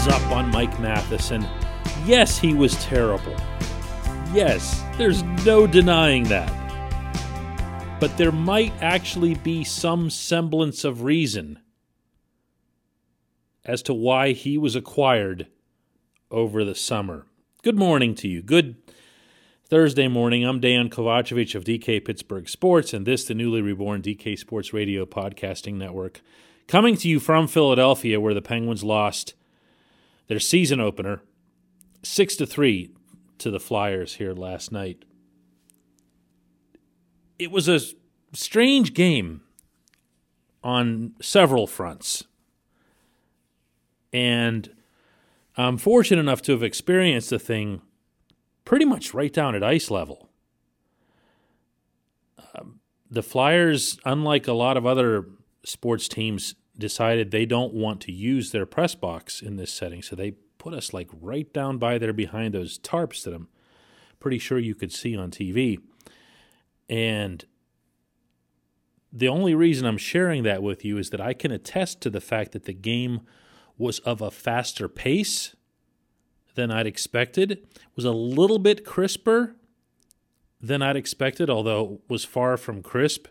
[0.00, 1.46] Ease up on Mike Matheson.
[2.04, 3.34] Yes, he was terrible.
[4.32, 6.50] Yes, there's no denying that.
[7.98, 11.58] But there might actually be some semblance of reason
[13.64, 15.48] as to why he was acquired
[16.30, 17.26] over the summer.
[17.62, 18.42] Good morning to you.
[18.42, 18.76] Good
[19.68, 20.44] Thursday morning.
[20.44, 25.04] I'm Dan Kovacevic of DK Pittsburgh Sports, and this, the newly reborn DK Sports Radio
[25.04, 26.22] Podcasting Network.
[26.68, 29.34] Coming to you from Philadelphia, where the Penguins lost
[30.30, 31.20] their season opener,
[32.04, 32.94] six to three,
[33.38, 35.04] to the Flyers here last night.
[37.36, 37.80] It was a
[38.32, 39.40] strange game
[40.62, 42.26] on several fronts,
[44.12, 44.70] and
[45.56, 47.82] I'm fortunate enough to have experienced the thing
[48.64, 50.28] pretty much right down at ice level.
[52.54, 52.78] Um,
[53.10, 55.26] the Flyers, unlike a lot of other
[55.64, 60.16] sports teams, decided they don't want to use their press box in this setting, so
[60.16, 63.48] they put us like right down by there behind those tarps that I'm
[64.18, 65.78] pretty sure you could see on TV.
[66.88, 67.44] And
[69.12, 72.20] the only reason I'm sharing that with you is that I can attest to the
[72.20, 73.22] fact that the game
[73.78, 75.56] was of a faster pace
[76.54, 77.52] than I'd expected.
[77.52, 79.56] It was a little bit crisper
[80.60, 83.26] than I'd expected, although it was far from crisp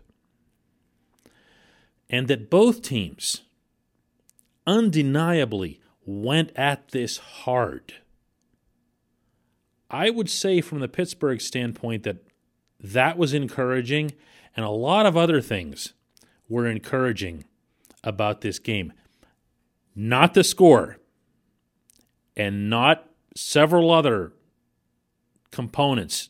[2.09, 3.41] and that both teams
[4.65, 7.95] undeniably went at this hard.
[9.91, 12.17] I would say, from the Pittsburgh standpoint, that
[12.79, 14.13] that was encouraging,
[14.55, 15.93] and a lot of other things
[16.47, 17.45] were encouraging
[18.03, 18.93] about this game.
[19.95, 20.97] Not the score,
[22.37, 24.33] and not several other
[25.51, 26.29] components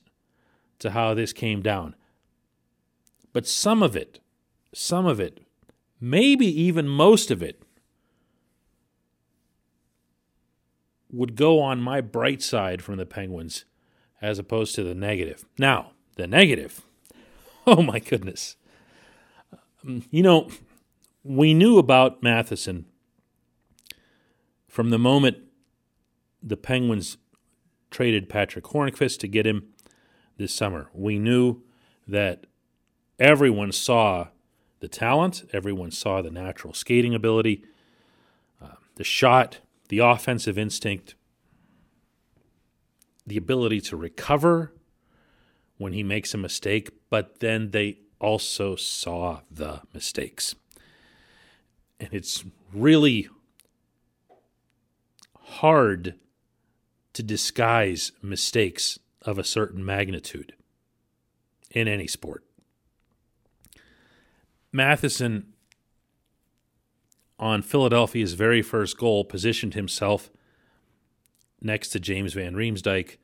[0.80, 1.96] to how this came down,
[3.34, 4.20] but some of it,
[4.74, 5.42] some of it
[6.00, 7.62] maybe even most of it,
[11.12, 13.66] would go on my bright side from the Penguins
[14.22, 15.46] as opposed to the negative.
[15.58, 16.82] Now, the negative,
[17.68, 18.56] oh my goodness.
[19.84, 20.50] Um, You know,
[21.24, 22.86] we knew about Matheson
[24.68, 25.38] from the moment
[26.42, 27.18] the Penguins
[27.92, 29.70] traded Patrick Hornqvist to get him
[30.38, 30.90] this summer.
[30.94, 31.64] We knew
[32.08, 32.46] that
[33.18, 34.28] everyone saw
[34.80, 37.64] the talent, everyone saw the natural skating ability,
[38.62, 39.60] uh, the shot,
[39.90, 41.16] the offensive instinct,
[43.26, 44.74] the ability to recover
[45.78, 50.56] when he makes a mistake, but then they also saw the mistakes.
[52.00, 53.30] And it's really
[55.38, 56.16] hard
[57.14, 60.54] to disguise mistakes of a certain magnitude
[61.72, 62.44] in any sport.
[64.72, 65.54] Matheson,
[67.38, 70.30] on Philadelphia's very first goal, positioned himself
[71.62, 73.18] next to James Van Riemsdyk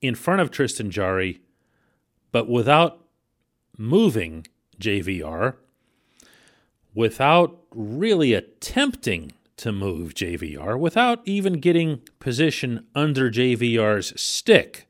[0.00, 1.40] in front of Tristan Jarry,
[2.32, 3.04] but without
[3.78, 4.46] moving
[4.80, 5.56] JVR,
[6.94, 14.88] without really attempting to move JVR, without even getting position under JVR's stick.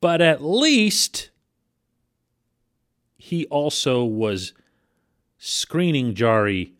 [0.00, 1.29] But at least
[3.20, 4.54] he also was
[5.36, 6.72] screening Jarry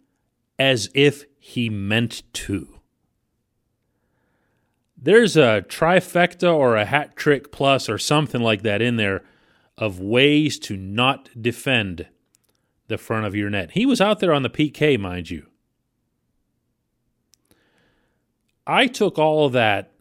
[0.58, 2.80] as if he meant to.
[4.96, 9.22] There's a trifecta or a hat trick plus or something like that in there
[9.76, 12.06] of ways to not defend
[12.88, 13.72] the front of your net.
[13.72, 15.46] He was out there on the PK, mind you.
[18.66, 19.92] I took all of that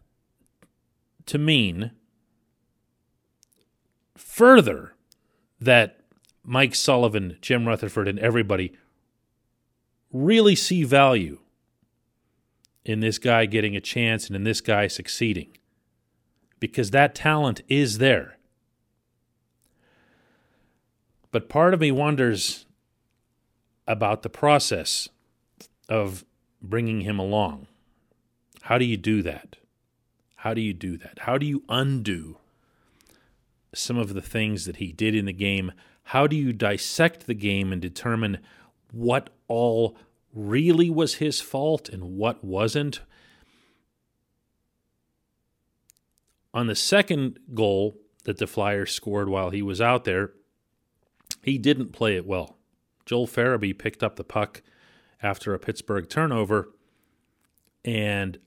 [1.26, 1.92] to mean
[4.16, 4.94] further
[5.60, 5.99] that
[6.44, 8.72] Mike Sullivan, Jim Rutherford, and everybody
[10.12, 11.38] really see value
[12.84, 15.56] in this guy getting a chance and in this guy succeeding
[16.58, 18.36] because that talent is there.
[21.30, 22.66] But part of me wonders
[23.86, 25.08] about the process
[25.88, 26.24] of
[26.62, 27.66] bringing him along.
[28.62, 29.56] How do you do that?
[30.36, 31.20] How do you do that?
[31.20, 32.38] How do you undo
[33.74, 35.72] some of the things that he did in the game?
[36.04, 38.38] How do you dissect the game and determine
[38.92, 39.96] what all
[40.32, 43.00] really was his fault and what wasn't?
[46.52, 50.32] On the second goal that the Flyers scored while he was out there,
[51.42, 52.56] he didn't play it well.
[53.06, 54.62] Joel Farabee picked up the puck
[55.22, 56.70] after a Pittsburgh turnover,
[57.84, 58.38] and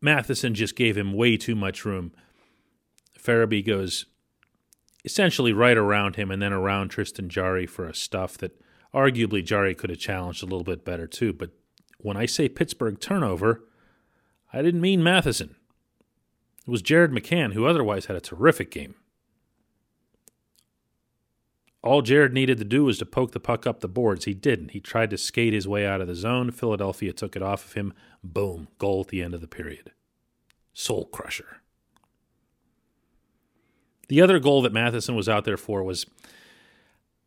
[0.00, 2.12] Matheson just gave him way too much room.
[3.18, 4.06] Farabee goes
[5.08, 8.60] essentially right around him and then around Tristan Jarry for a stuff that
[8.92, 11.32] arguably Jarry could have challenged a little bit better too.
[11.32, 11.52] But
[11.96, 13.64] when I say Pittsburgh turnover,
[14.52, 15.56] I didn't mean Matheson.
[16.66, 18.96] It was Jared McCann, who otherwise had a terrific game.
[21.82, 24.26] All Jared needed to do was to poke the puck up the boards.
[24.26, 24.72] He didn't.
[24.72, 26.50] He tried to skate his way out of the zone.
[26.50, 27.94] Philadelphia took it off of him.
[28.22, 28.68] Boom.
[28.78, 29.92] Goal at the end of the period.
[30.74, 31.62] Soul crusher.
[34.08, 36.06] The other goal that Matheson was out there for was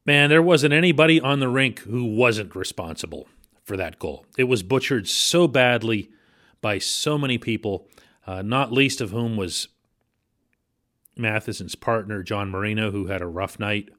[0.06, 3.28] man, there wasn't anybody on the rink who wasn't responsible
[3.64, 4.26] for that goal.
[4.38, 6.10] It was butchered so badly
[6.60, 7.88] by so many people
[8.26, 9.68] uh, not least of whom was
[11.18, 13.90] Matheson's partner, John Marino, who had a rough night.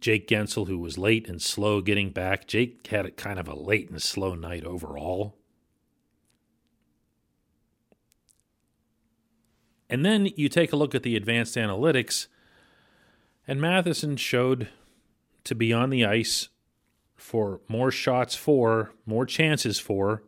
[0.00, 2.46] Jake Guentzel, who was late and slow getting back.
[2.46, 5.36] Jake had a kind of a late and slow night overall.
[9.90, 12.28] And then you take a look at the advanced analytics,
[13.46, 14.68] and Matheson showed
[15.42, 16.48] to be on the ice
[17.16, 20.22] for more shots for, more chances for,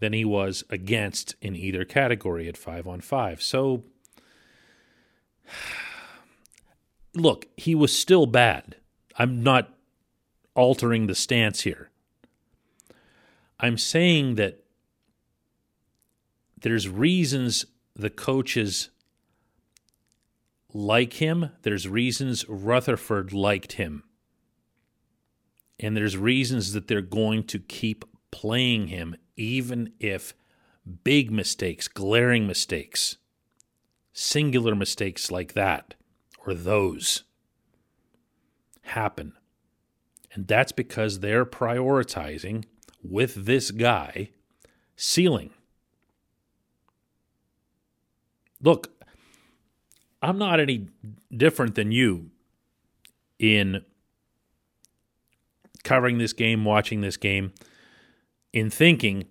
[0.00, 3.40] than he was against in either category at five on five.
[3.42, 3.84] So,
[7.14, 8.76] look, he was still bad.
[9.16, 9.74] I'm not
[10.54, 11.90] altering the stance here.
[13.58, 14.62] I'm saying that
[16.60, 17.64] there's reasons
[18.00, 18.90] the coaches
[20.72, 24.04] like him, there's reasons Rutherford liked him.
[25.78, 30.34] And there's reasons that they're going to keep playing him even if
[31.04, 33.16] big mistakes, glaring mistakes,
[34.12, 35.94] singular mistakes like that
[36.46, 37.24] or those
[38.82, 39.32] happen.
[40.32, 42.64] And that's because they're prioritizing
[43.02, 44.30] with this guy
[44.96, 45.50] ceiling.
[48.62, 48.90] Look,
[50.22, 50.88] I'm not any
[51.34, 52.30] different than you
[53.38, 53.84] in
[55.82, 57.52] covering this game, watching this game
[58.52, 59.26] in thinking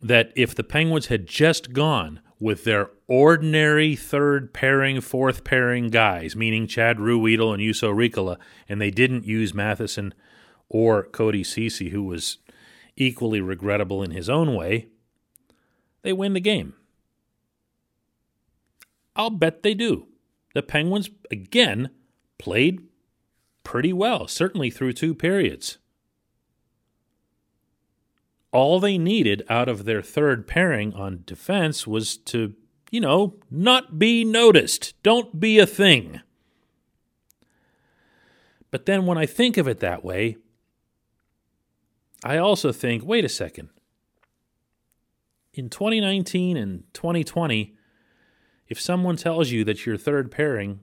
[0.00, 6.36] that if the Penguins had just gone with their ordinary third pairing, fourth pairing guys,
[6.36, 8.36] meaning Chad Ruhwedel and Juuso Riikola,
[8.68, 10.12] and they didn't use Matheson
[10.68, 12.38] or Cody Ceci, who was
[12.96, 14.88] equally regrettable in his own way,
[16.02, 16.74] they win the game.
[19.16, 20.06] I'll bet they do.
[20.54, 21.90] The Penguins, again,
[22.38, 22.82] played
[23.64, 25.78] pretty well, certainly through two periods
[28.56, 32.54] all they needed out of their third pairing on defense was to,
[32.90, 34.94] you know, not be noticed.
[35.02, 36.22] Don't be a thing.
[38.70, 40.38] But then when I think of it that way,
[42.24, 43.68] I also think wait a second.
[45.52, 47.75] In 2019 and 2020,
[48.68, 50.80] if someone tells you that your third pairing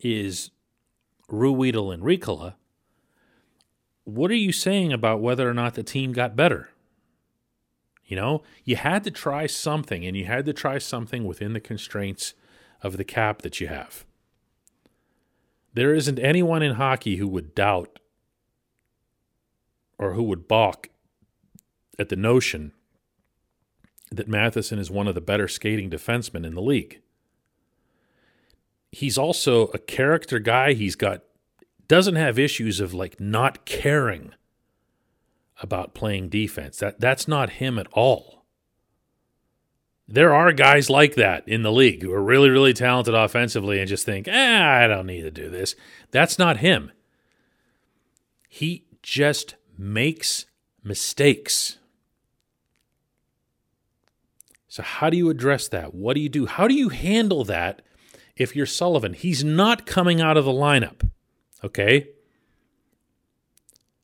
[0.00, 0.50] is
[1.30, 2.54] Ruhwedel and Riikola,
[4.04, 6.70] what are you saying about whether or not the team got better?
[8.04, 11.60] You know, you had to try something, and you had to try something within the
[11.60, 12.32] constraints
[12.82, 14.06] of the cap that you have.
[15.74, 17.98] There isn't anyone in hockey who would doubt
[19.98, 20.88] or who would balk
[21.98, 22.72] at the notion
[24.10, 27.00] that Matheson is one of the better skating defensemen in the league.
[28.90, 30.72] He's also a character guy.
[30.72, 31.22] He's got
[31.88, 34.34] doesn't have issues of like not caring
[35.60, 36.78] about playing defense.
[36.78, 38.38] That that's not him at all.
[40.10, 43.86] There are guys like that in the league who are really, really talented offensively and
[43.86, 45.74] just think, eh, I don't need to do this.
[46.10, 46.92] That's not him.
[48.48, 50.46] He just makes
[50.82, 51.77] mistakes.
[54.78, 55.92] So, how do you address that?
[55.92, 56.46] What do you do?
[56.46, 57.82] How do you handle that
[58.36, 59.12] if you're Sullivan?
[59.12, 61.10] He's not coming out of the lineup.
[61.64, 62.10] Okay?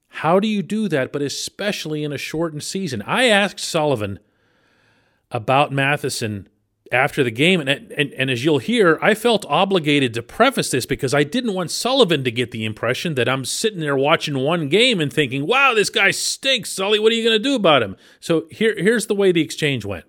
[0.09, 3.03] How do you do that, but especially in a shortened season?
[3.03, 4.19] I asked Sullivan
[5.31, 6.49] about Matheson
[6.91, 10.87] after the game, and, and and as you'll hear, I felt obligated to preface this
[10.87, 14.69] because I didn't want Sullivan to get the impression that I'm sitting there watching one
[14.69, 16.99] game and thinking, "Wow, this guy stinks, Sully.
[16.99, 19.85] What are you going to do about him?" So here here's the way the exchange
[19.85, 20.07] went.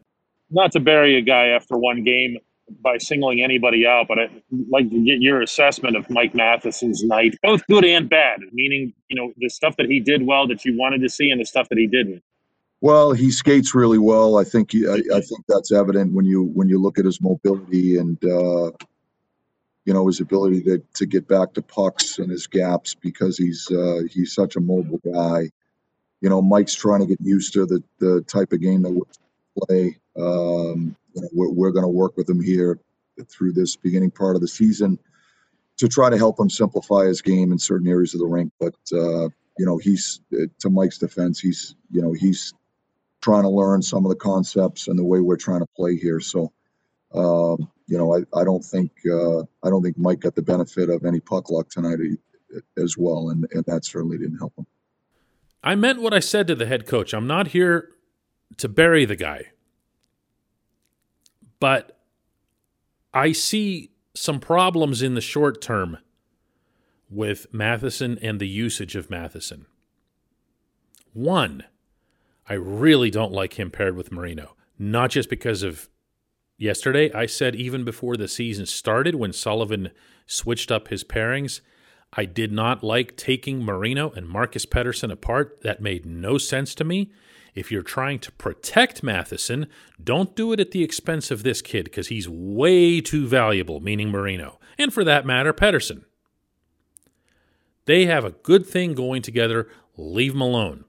[0.55, 2.37] Not to bury a guy after one game
[2.81, 7.37] by singling anybody out, but I'd like to get your assessment of Mike Matheson's night,
[7.43, 8.39] both good and bad.
[8.53, 11.41] Meaning, you know, the stuff that he did well that you wanted to see, and
[11.41, 12.23] the stuff that he didn't.
[12.79, 14.37] Well, he skates really well.
[14.37, 17.97] I think I, I think that's evident when you when you look at his mobility
[17.97, 18.71] and uh,
[19.83, 23.69] you know his ability to, to get back to pucks and his gaps because he's
[23.71, 25.49] uh, he's such a mobile guy.
[26.21, 29.01] You know, Mike's trying to get used to the the type of game that
[29.59, 29.97] play.
[30.17, 32.79] Um, you know, we're, we're going to work with him here
[33.29, 34.99] through this beginning part of the season
[35.77, 38.51] to try to help him simplify his game in certain areas of the rink.
[38.59, 40.21] But uh, you know, he's
[40.59, 42.53] to Mike's defense, he's you know he's
[43.21, 46.19] trying to learn some of the concepts and the way we're trying to play here.
[46.19, 46.51] So,
[47.15, 50.89] um, you know, I, I don't think uh, I don't think Mike got the benefit
[50.89, 51.99] of any puck luck tonight
[52.77, 54.65] as well, and, and that certainly didn't help him.
[55.63, 57.13] I meant what I said to the head coach.
[57.13, 57.89] I'm not here
[58.57, 59.51] to bury the guy,
[61.59, 61.99] but
[63.13, 65.97] I see some problems in the short term
[67.09, 69.65] with Matheson and the usage of Matheson.
[71.13, 71.63] One,
[72.47, 74.55] I really don't like him paired with Marino.
[74.77, 75.89] Not just because of
[76.57, 77.11] yesterday.
[77.13, 79.91] I said even before the season started, when Sullivan
[80.25, 81.61] switched up his pairings,
[82.13, 85.61] I did not like taking Marino and Marcus Pettersson apart.
[85.61, 87.11] That made no sense to me.
[87.55, 89.67] If you're trying to protect Matheson,
[90.03, 94.11] don't do it at the expense of this kid because he's way too valuable, meaning
[94.11, 94.59] Marino.
[94.77, 96.03] And for that matter, Pettersson.
[97.85, 99.69] They have a good thing going together.
[99.95, 100.83] Leave them alone.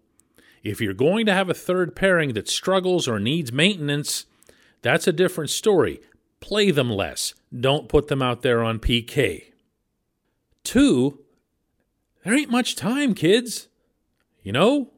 [0.64, 4.26] If you're going to have a third pairing that struggles or needs maintenance,
[4.82, 6.00] that's a different story.
[6.40, 7.35] Play them less.
[7.56, 9.52] Don't put them out there on PK.
[10.64, 11.20] Two,
[12.25, 13.68] there ain't much time, kids.
[14.42, 14.90] You know?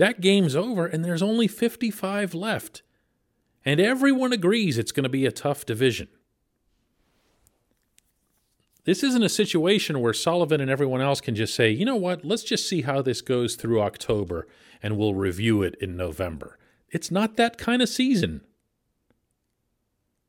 [0.00, 2.80] That game's over and there's only 55 left.
[3.66, 6.08] And everyone agrees it's going to be a tough division.
[8.84, 12.24] This isn't a situation where Sullivan and everyone else can just say, you know what,
[12.24, 14.48] let's just see how this goes through October
[14.82, 16.58] and we'll review it in November.
[16.88, 18.40] It's not that kind of season.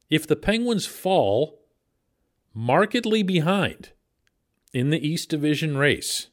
[0.09, 1.61] If the Penguins fall
[2.53, 3.91] markedly behind
[4.73, 6.27] in the East Division race,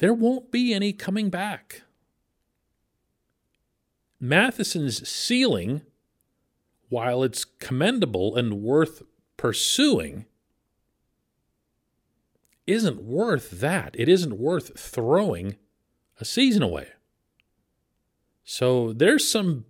[0.00, 1.80] there won't be any coming back.
[4.24, 5.82] Matheson's ceiling,
[6.88, 9.02] while it's commendable and worth
[9.36, 10.24] pursuing,
[12.66, 13.94] isn't worth that.
[13.98, 15.56] It isn't worth throwing
[16.18, 16.88] a season away.
[18.44, 19.66] So there's some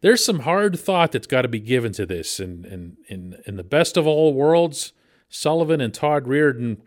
[0.00, 2.40] there's some hard thought that's got to be given to this.
[2.40, 4.92] And in, in, in the best of all worlds,
[5.28, 6.78] Sullivan and Todd Reirden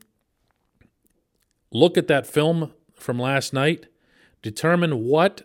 [1.71, 3.85] look at that film from last night,
[4.41, 5.43] determine what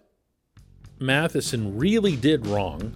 [1.03, 2.95] Matheson really did wrong,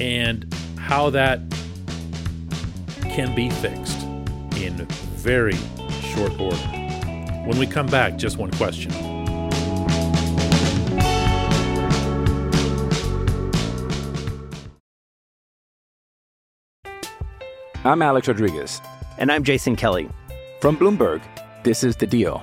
[0.00, 1.38] and how that
[3.02, 4.02] can be fixed
[4.56, 4.84] in
[5.14, 5.56] very
[6.02, 6.56] short order.
[7.46, 8.90] When we come back, just one question.
[17.84, 18.80] I'm Alex Rodriguez.
[19.18, 20.08] And I'm Jason Kelly.
[20.60, 21.22] From Bloomberg,
[21.62, 22.42] this is The Deal.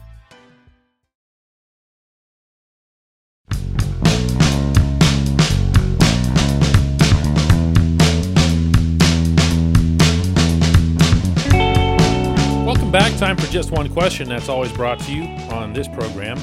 [12.91, 13.19] Welcome back.
[13.21, 14.27] Time for just one question.
[14.27, 16.37] That's always brought to you on this program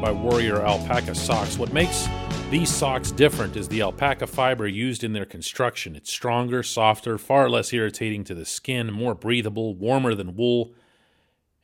[0.00, 1.56] by Warrior Alpaca Socks.
[1.56, 2.08] What makes
[2.50, 5.94] these socks different is the alpaca fiber used in their construction.
[5.94, 10.74] It's stronger, softer, far less irritating to the skin, more breathable, warmer than wool,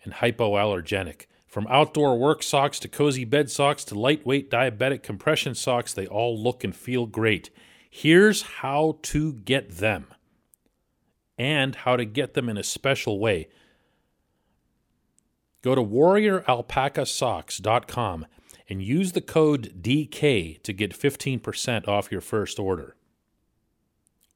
[0.04, 1.26] and hypoallergenic.
[1.48, 6.40] From outdoor work socks to cozy bed socks to lightweight diabetic compression socks, they all
[6.40, 7.50] look and feel great.
[7.90, 10.06] Here's how to get them
[11.38, 13.48] and how to get them in a special way.
[15.62, 18.26] Go to warrioralpacasocks.com
[18.68, 22.96] and use the code DK to get 15% off your first order.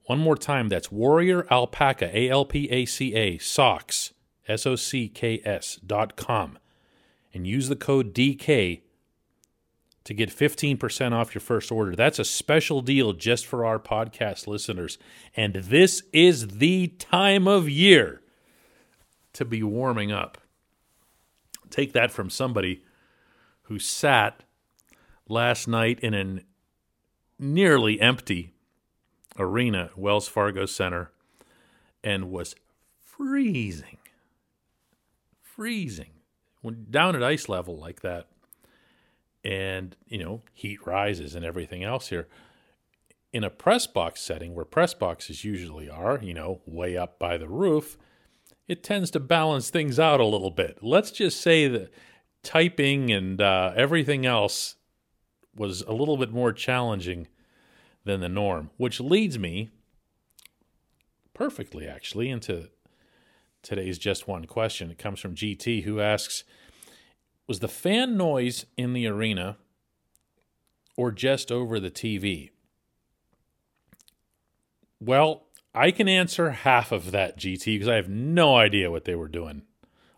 [0.06, 4.12] One more time, that's Warrior Alpaca, A L P A C A, socks,
[4.48, 6.58] S O C K S dot com,
[7.32, 8.80] and use the code DK
[10.04, 11.94] to get 15% off your first order.
[11.94, 14.98] That's a special deal just for our podcast listeners.
[15.36, 18.22] And this is the time of year
[19.34, 20.38] to be warming up.
[21.70, 22.82] Take that from somebody
[23.62, 24.42] who sat
[25.28, 26.44] last night in an
[27.38, 28.52] nearly empty
[29.38, 31.10] arena, Wells Fargo Center,
[32.04, 32.54] and was
[33.00, 33.98] freezing.
[35.40, 36.10] Freezing.
[36.60, 38.26] When down at ice level like that,
[39.44, 42.28] and you know heat rises and everything else here.
[43.32, 47.36] In a press box setting where press boxes usually are you know way up by
[47.36, 47.96] the roof
[48.68, 50.78] it tends to balance things out a little bit.
[50.82, 51.92] Let's just say that
[52.42, 54.76] typing and uh, everything else
[55.54, 57.28] was a little bit more challenging
[58.04, 59.70] than the norm which leads me
[61.34, 62.68] perfectly actually into
[63.62, 64.90] today's just one question.
[64.90, 66.44] It comes from gt who asks
[67.46, 69.56] was the fan noise in the arena
[70.96, 72.50] or just over the TV?
[75.00, 79.14] Well, I can answer half of that, GT, because I have no idea what they
[79.14, 79.62] were doing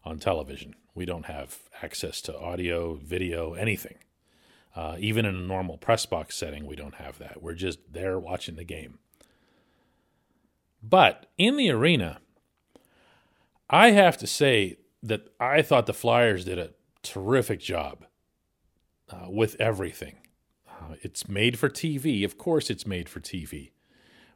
[0.05, 0.75] on television.
[0.95, 3.97] We don't have access to audio, video, anything.
[4.77, 7.41] Uh, even in a normal press box setting, we don't have that.
[7.43, 8.99] We're just there watching the game.
[10.83, 12.19] But in the arena,
[13.71, 16.71] I have to say that I thought the Flyers did a
[17.05, 18.07] terrific job
[19.11, 20.17] uh, with everything.
[20.69, 22.25] Uh, it's made for TV.
[22.25, 23.71] Of course, it's made for TV.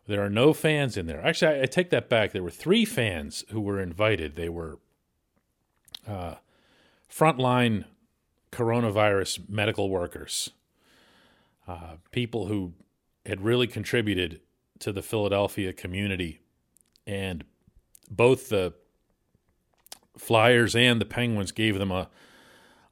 [0.07, 1.25] There are no fans in there.
[1.25, 2.33] Actually, I, I take that back.
[2.33, 4.37] There were three fans who were invited.
[4.37, 4.79] They were
[6.07, 6.37] uh,
[7.11, 7.85] frontline
[8.53, 10.51] coronavirus medical workers,
[11.67, 12.73] uh, people who
[13.27, 14.41] had really contributed
[14.79, 16.41] to the Philadelphia community.
[17.07, 17.45] And
[18.11, 18.75] both the
[20.17, 22.09] Flyers and the Penguins gave them a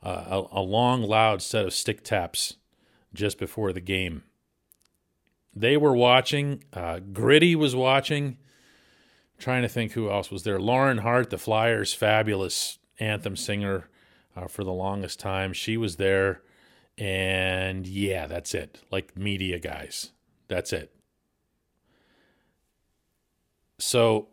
[0.09, 2.57] a, a long, loud set of stick taps
[3.13, 4.23] just before the game.
[5.55, 6.63] They were watching.
[6.73, 8.39] Uh, Gritty was watching.
[9.39, 10.61] trying to think who else was there.
[10.61, 13.89] Lauren Hart, the Flyers' fabulous anthem singer
[14.37, 15.53] uh, for the longest time.
[15.53, 16.43] She was there.
[16.99, 18.81] And yeah, that's it.
[18.91, 20.13] Like media guys.
[20.49, 20.95] That's it.
[23.79, 24.29] So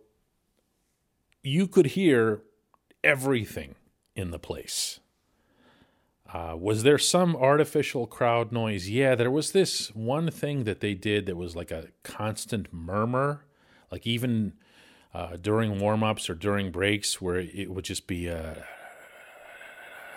[1.42, 2.44] you could hear
[3.04, 3.76] everything
[4.16, 5.02] in the place.
[6.34, 8.90] Uh, was there some artificial crowd noise?
[8.90, 13.46] Yeah, there was this one thing that they did that was like a constant murmur,
[13.92, 14.54] like even
[15.14, 18.66] uh, during warm ups or during breaks, where it would just be a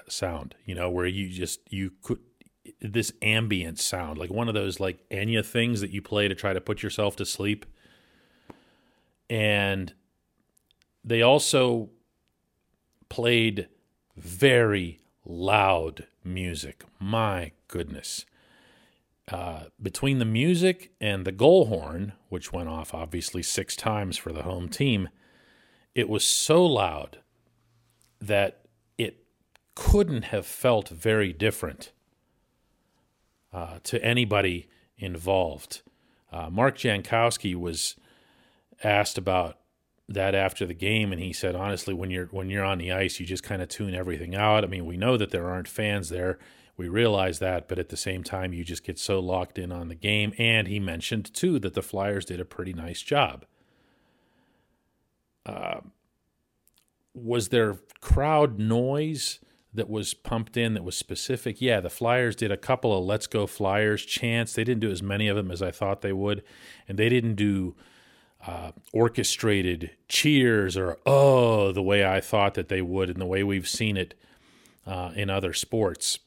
[0.08, 2.20] sound, you know, where you just, you could,
[2.80, 6.54] this ambient sound, like one of those like Enya things that you play to try
[6.54, 7.66] to put yourself to sleep.
[9.28, 9.92] And
[11.04, 11.90] they also
[13.10, 13.68] played
[14.16, 16.84] very loud music.
[16.98, 18.24] My goodness.
[19.28, 24.32] Uh, between the music and the goal horn, which went off obviously six times for
[24.32, 25.08] the home team,
[25.94, 27.18] it was so loud
[28.20, 28.60] that
[28.96, 29.24] it
[29.74, 31.90] couldn't have felt very different
[33.52, 35.82] uh, to anybody involved.
[36.30, 37.96] Uh, Mark Jankowski was
[38.84, 39.58] asked about
[40.08, 43.18] that after the game, and he said, honestly, when you're when you're on the ice,
[43.18, 44.64] you just kind of tune everything out.
[44.64, 46.38] I mean, we know that there aren't fans there.
[46.76, 49.88] We realize that, but at the same time, you just get so locked in on
[49.88, 50.32] the game.
[50.38, 53.46] And he mentioned too that the Flyers did a pretty nice job.
[55.44, 55.80] Uh,
[57.14, 59.40] was there crowd noise
[59.72, 61.60] that was pumped in that was specific?
[61.60, 64.52] Yeah, the Flyers did a couple of "Let's Go Flyers" chants.
[64.52, 66.44] They didn't do as many of them as I thought they would,
[66.86, 67.74] and they didn't do
[68.46, 73.42] uh, orchestrated cheers or oh the way I thought that they would and the way
[73.42, 74.14] we've seen it
[74.86, 76.20] uh, in other sports.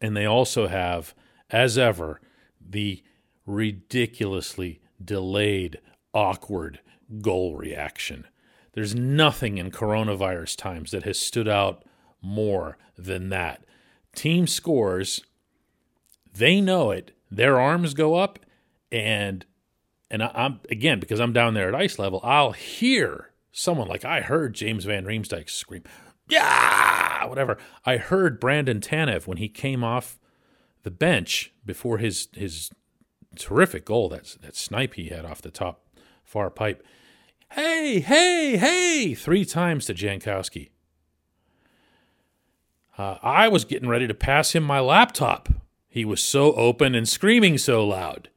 [0.00, 1.14] And they also have,
[1.48, 2.20] as ever,
[2.60, 3.02] the
[3.46, 5.80] ridiculously delayed,
[6.12, 6.80] awkward
[7.22, 8.26] goal reaction.
[8.72, 11.82] There's nothing in coronavirus times that has stood out
[12.20, 13.64] more than that.
[14.14, 15.22] Team scores,
[16.32, 18.38] they know it, their arms go up,
[18.92, 19.44] and
[20.10, 24.04] and I, am again because I'm down there at ice level, I'll hear someone like
[24.04, 25.84] I heard James Van Riemsdyk scream,
[26.28, 27.58] "Yeah!" Whatever.
[27.84, 30.18] I heard Brandon Tanev when he came off
[30.82, 32.70] the bench before his his
[33.36, 35.86] terrific goal that that snipe he had off the top
[36.24, 36.84] far pipe.
[37.52, 39.14] Hey, hey, hey!
[39.14, 40.70] Three times to Jankowski.
[42.96, 45.48] Uh, I was getting ready to pass him my laptop.
[45.88, 48.28] He was so open and screaming so loud.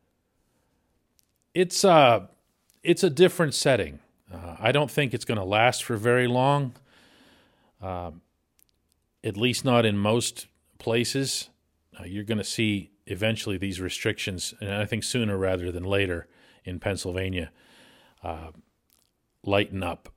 [1.54, 2.28] It's uh
[2.84, 4.00] it's a different setting.
[4.32, 6.74] Uh, I don't think it's going to last for very long.
[7.82, 8.22] Um,
[9.24, 10.48] at least not in most
[10.80, 11.50] places.
[11.98, 16.28] Uh, you're going to see eventually these restrictions, and I think sooner rather than later
[16.66, 17.52] in Pennsylvania,
[18.24, 18.52] uh,
[19.46, 20.10] lighten up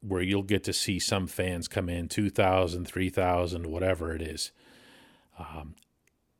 [0.00, 4.52] where you'll get to see some fans come in 2,000, 3,000, whatever it is.
[5.38, 5.74] Um,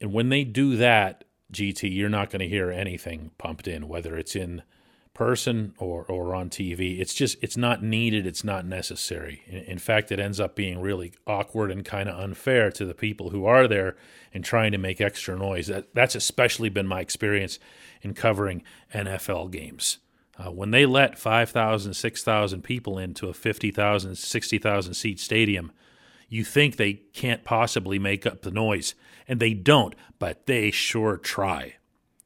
[0.00, 4.16] and when they do that, GT, you're not going to hear anything pumped in, whether
[4.16, 4.62] it's in
[5.14, 6.98] person or, or on TV.
[6.98, 8.26] It's just, it's not needed.
[8.26, 9.42] It's not necessary.
[9.46, 12.94] In, in fact, it ends up being really awkward and kind of unfair to the
[12.94, 13.96] people who are there
[14.34, 15.68] and trying to make extra noise.
[15.68, 17.58] That, that's especially been my experience
[18.02, 18.62] in covering
[18.92, 19.98] NFL games.
[20.36, 25.70] Uh, when they let 5,000, 6,000 people into a 50,000, 60,000 seat stadium,
[26.34, 28.96] you think they can't possibly make up the noise.
[29.28, 31.76] And they don't, but they sure try.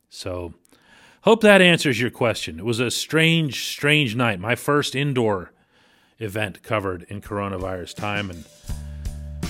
[0.09, 0.55] So,
[1.23, 2.59] hope that answers your question.
[2.59, 4.41] It was a strange, strange night.
[4.41, 5.53] My first indoor
[6.19, 8.45] event covered in coronavirus time, and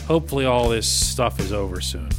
[0.07, 2.11] hopefully all this stuff is over soon.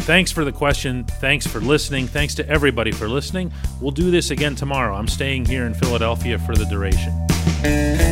[0.00, 1.04] Thanks for the question.
[1.04, 2.06] Thanks for listening.
[2.06, 3.50] Thanks to everybody for listening.
[3.80, 4.94] We'll do this again tomorrow.
[4.94, 8.11] I'm staying here in Philadelphia for the duration.